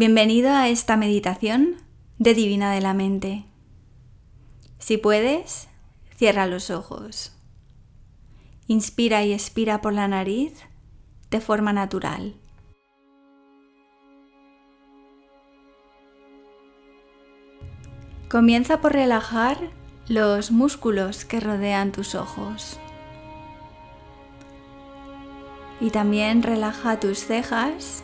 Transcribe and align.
Bienvenido 0.00 0.52
a 0.52 0.70
esta 0.70 0.96
meditación 0.96 1.76
de 2.16 2.32
Divina 2.32 2.72
de 2.72 2.80
la 2.80 2.94
Mente. 2.94 3.44
Si 4.78 4.96
puedes, 4.96 5.68
cierra 6.16 6.46
los 6.46 6.70
ojos. 6.70 7.36
Inspira 8.66 9.24
y 9.24 9.34
expira 9.34 9.82
por 9.82 9.92
la 9.92 10.08
nariz 10.08 10.54
de 11.30 11.42
forma 11.42 11.74
natural. 11.74 12.34
Comienza 18.30 18.80
por 18.80 18.94
relajar 18.94 19.58
los 20.08 20.50
músculos 20.50 21.26
que 21.26 21.40
rodean 21.40 21.92
tus 21.92 22.14
ojos. 22.14 22.78
Y 25.78 25.90
también 25.90 26.42
relaja 26.42 26.98
tus 26.98 27.18
cejas 27.18 28.02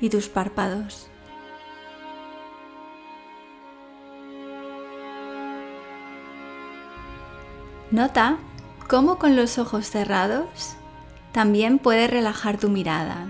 y 0.00 0.10
tus 0.10 0.28
párpados. 0.28 1.08
Nota 7.90 8.36
cómo 8.86 9.18
con 9.18 9.34
los 9.34 9.58
ojos 9.58 9.86
cerrados 9.88 10.76
también 11.32 11.78
puedes 11.78 12.10
relajar 12.10 12.58
tu 12.58 12.68
mirada. 12.68 13.26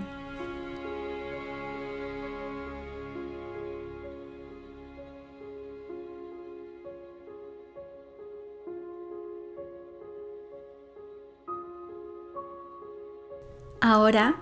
Ahora, 13.81 14.35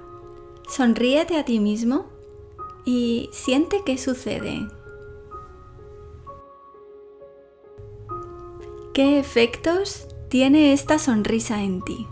sonríete 0.68 1.38
a 1.38 1.46
ti 1.46 1.60
mismo 1.60 2.17
y 2.88 3.30
siente 3.34 3.82
qué 3.86 3.98
sucede. 3.98 4.66
¿Qué 8.94 9.20
efectos 9.20 10.08
tiene 10.30 10.72
esta 10.72 10.98
sonrisa 10.98 11.64
en 11.64 11.82
ti? 11.82 12.08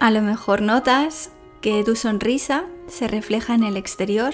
A 0.00 0.10
lo 0.10 0.22
mejor 0.22 0.62
notas 0.62 1.30
que 1.60 1.84
tu 1.84 1.94
sonrisa 1.94 2.70
se 2.86 3.06
refleja 3.06 3.54
en 3.54 3.64
el 3.64 3.76
exterior. 3.76 4.32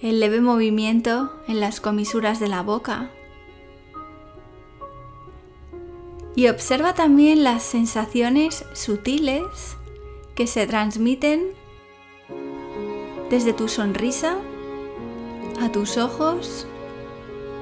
El 0.00 0.18
leve 0.18 0.40
movimiento 0.40 1.30
en 1.46 1.60
las 1.60 1.82
comisuras 1.82 2.40
de 2.40 2.48
la 2.48 2.62
boca 2.62 3.10
Y 6.36 6.48
observa 6.48 6.92
también 6.92 7.42
las 7.42 7.62
sensaciones 7.62 8.66
sutiles 8.74 9.76
que 10.34 10.46
se 10.46 10.66
transmiten 10.66 11.54
desde 13.30 13.54
tu 13.54 13.68
sonrisa 13.68 14.36
a 15.62 15.72
tus 15.72 15.96
ojos 15.96 16.66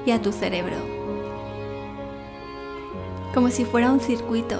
y 0.05 0.11
a 0.11 0.21
tu 0.21 0.33
cerebro. 0.33 0.75
Como 3.33 3.49
si 3.49 3.63
fuera 3.63 3.91
un 3.91 4.01
circuito. 4.01 4.59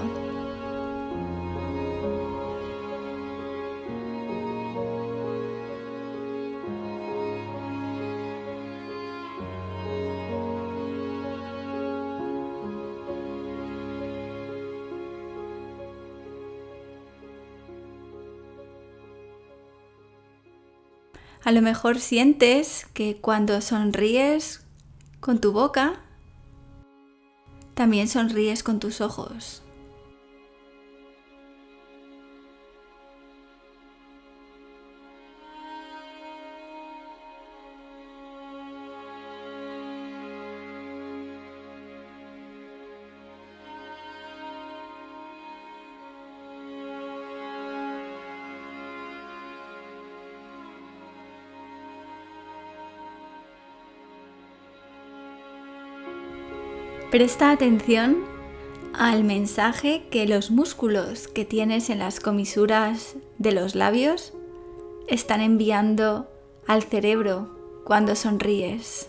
A 21.46 21.52
lo 21.52 21.62
mejor 21.62 22.00
sientes 22.00 22.88
que 22.92 23.18
cuando 23.18 23.60
sonríes 23.60 24.62
con 25.20 25.40
tu 25.40 25.52
boca, 25.52 26.02
también 27.74 28.08
sonríes 28.08 28.64
con 28.64 28.80
tus 28.80 29.00
ojos. 29.00 29.62
Presta 57.10 57.52
atención 57.52 58.24
al 58.92 59.22
mensaje 59.22 60.08
que 60.10 60.26
los 60.26 60.50
músculos 60.50 61.28
que 61.28 61.44
tienes 61.44 61.88
en 61.88 62.00
las 62.00 62.18
comisuras 62.18 63.14
de 63.38 63.52
los 63.52 63.76
labios 63.76 64.32
están 65.06 65.40
enviando 65.40 66.28
al 66.66 66.82
cerebro 66.82 67.48
cuando 67.84 68.16
sonríes. 68.16 69.08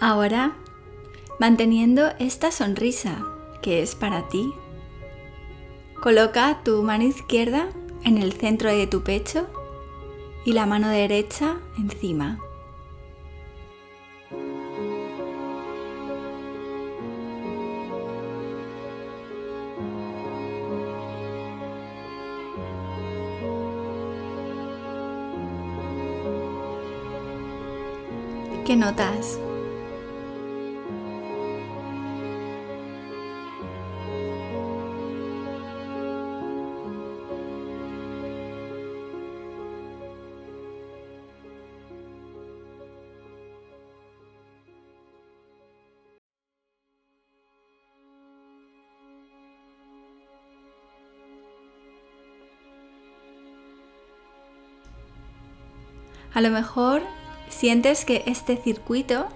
Ahora, 0.00 0.52
manteniendo 1.40 2.10
esta 2.20 2.52
sonrisa 2.52 3.24
que 3.62 3.82
es 3.82 3.96
para 3.96 4.28
ti, 4.28 4.52
coloca 6.00 6.60
tu 6.62 6.84
mano 6.84 7.02
izquierda 7.02 7.68
en 8.04 8.18
el 8.18 8.32
centro 8.32 8.70
de 8.70 8.86
tu 8.86 9.02
pecho 9.02 9.48
y 10.44 10.52
la 10.52 10.66
mano 10.66 10.88
derecha 10.88 11.56
encima. 11.76 12.38
¿Qué 28.64 28.76
notas? 28.76 29.40
A 56.34 56.40
lo 56.40 56.50
mejor 56.50 57.02
sientes 57.48 58.04
que 58.04 58.22
este 58.26 58.56
circuito 58.56 59.28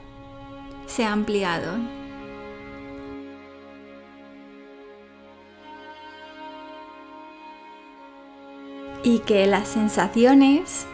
se 0.87 1.05
ha 1.05 1.13
ampliado. 1.13 1.77
Y 9.05 9.19
que 9.21 9.47
las 9.47 9.69
sensaciones 9.69 10.87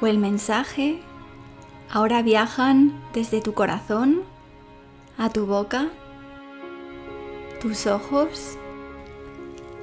o 0.00 0.06
el 0.06 0.18
mensaje 0.18 1.00
ahora 1.90 2.22
viajan 2.22 2.98
desde 3.12 3.40
tu 3.40 3.52
corazón 3.52 4.22
a 5.18 5.28
tu 5.28 5.44
boca, 5.44 5.88
tus 7.60 7.86
ojos, 7.86 8.56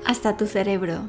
hasta 0.05 0.37
tu 0.37 0.47
cerebro. 0.47 1.01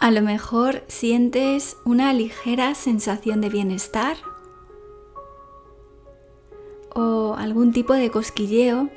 A 0.00 0.12
lo 0.12 0.22
mejor 0.22 0.84
sientes 0.86 1.76
una 1.84 2.12
ligera 2.12 2.76
sensación 2.76 3.40
de 3.40 3.48
bienestar 3.48 4.16
o 6.94 7.34
algún 7.36 7.72
tipo 7.72 7.94
de 7.94 8.08
cosquilleo 8.08 8.90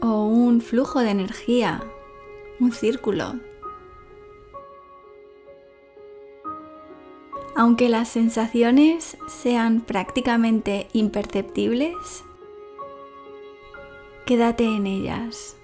o 0.00 0.26
un 0.26 0.60
flujo 0.60 1.00
de 1.00 1.10
energía, 1.10 1.82
un 2.60 2.70
círculo. 2.70 3.40
Aunque 7.56 7.88
las 7.88 8.08
sensaciones 8.10 9.18
sean 9.26 9.80
prácticamente 9.80 10.86
imperceptibles, 10.92 12.24
quédate 14.24 14.64
en 14.64 14.86
ellas. 14.86 15.59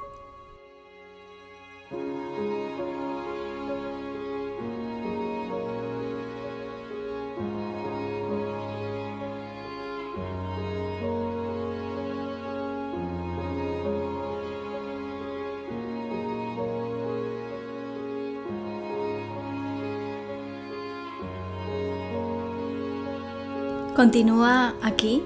Continúa 23.96 24.74
aquí 24.82 25.22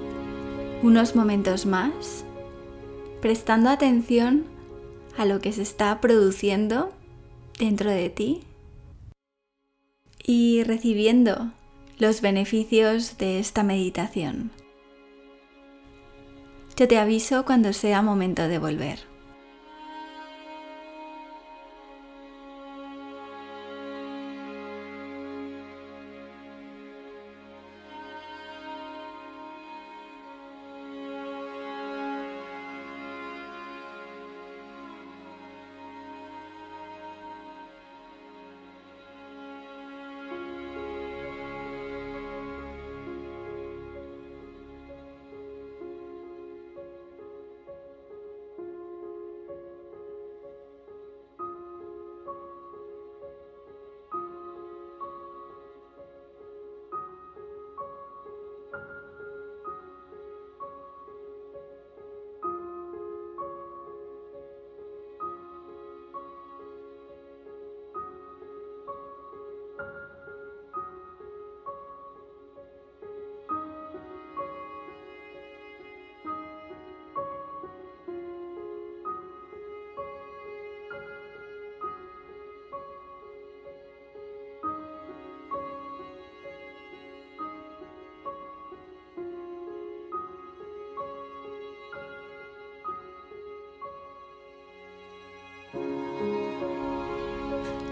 unos 0.81 1.13
momentos 1.13 1.65
más, 1.65 2.23
prestando 3.19 3.69
atención 3.69 4.45
a 5.17 5.25
lo 5.25 5.41
que 5.41 5.51
se 5.51 5.61
está 5.61 5.99
produciendo 5.99 6.93
dentro 7.59 7.89
de 7.89 8.09
ti 8.09 8.43
y 10.23 10.63
recibiendo 10.63 11.51
los 11.97 12.21
beneficios 12.21 13.17
de 13.17 13.39
esta 13.39 13.63
meditación. 13.63 14.51
Yo 16.77 16.87
te 16.87 16.97
aviso 16.97 17.43
cuando 17.43 17.73
sea 17.73 18.01
momento 18.01 18.47
de 18.47 18.57
volver. 18.57 19.10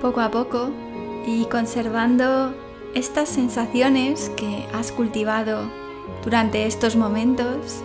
Poco 0.01 0.22
a 0.22 0.31
poco 0.31 0.69
y 1.25 1.46
conservando 1.46 2.54
estas 2.94 3.30
sensaciones 3.30 4.30
que 4.36 4.66
has 4.74 4.92
cultivado 4.92 5.69
durante 6.24 6.66
estos 6.66 6.96
momentos. 6.96 7.84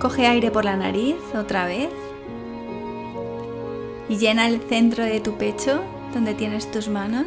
Coge 0.00 0.26
aire 0.26 0.50
por 0.50 0.64
la 0.64 0.76
nariz 0.76 1.16
otra 1.34 1.66
vez 1.66 1.90
y 4.08 4.16
llena 4.18 4.46
el 4.48 4.60
centro 4.60 5.04
de 5.04 5.20
tu 5.20 5.36
pecho 5.38 5.82
donde 6.12 6.34
tienes 6.34 6.70
tus 6.70 6.88
manos. 6.88 7.26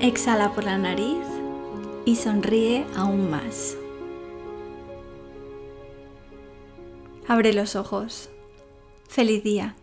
Exhala 0.00 0.52
por 0.52 0.64
la 0.64 0.76
nariz 0.76 1.24
y 2.04 2.16
sonríe 2.16 2.84
aún 2.96 3.30
más. 3.30 3.76
Abre 7.28 7.52
los 7.52 7.74
ojos. 7.74 8.30
Feliz 9.08 9.42
día. 9.42 9.74